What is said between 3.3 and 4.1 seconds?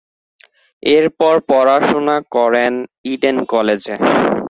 কলেজে।